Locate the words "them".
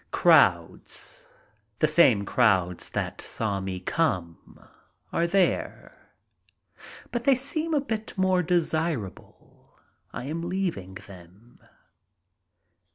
10.95-11.59